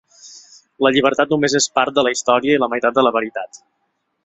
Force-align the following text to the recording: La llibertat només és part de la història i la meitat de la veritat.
La 0.85 0.91
llibertat 0.95 1.35
només 1.35 1.55
és 1.59 1.69
part 1.81 1.95
de 1.99 2.05
la 2.09 2.15
història 2.17 2.57
i 2.57 2.63
la 2.65 2.73
meitat 2.75 2.99
de 2.99 3.07
la 3.09 3.15
veritat. 3.21 3.63